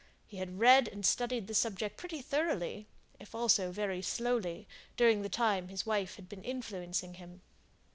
[0.25, 2.87] He had read and studied the subject pretty thoroughly,
[3.19, 7.43] if also very slowly, during the time his wife had been influencing him.